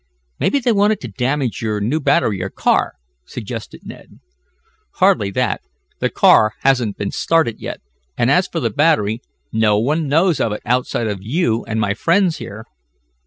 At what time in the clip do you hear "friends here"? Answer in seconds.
11.93-12.65